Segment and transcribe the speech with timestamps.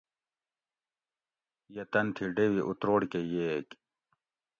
[1.73, 3.67] یہ تن تھی ڈیوی اتروڑ کہ ییگ